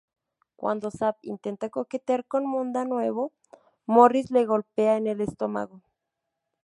Cuando 0.55 0.89
Zapp 0.89 1.19
intenta 1.33 1.69
coquetear 1.69 2.25
con 2.25 2.47
Munda 2.47 2.85
nuevo, 2.85 3.33
Morris 3.85 4.31
le 4.31 4.45
golpea 4.47 4.97
en 4.97 5.05
el 5.05 5.21
estómago. 5.21 5.83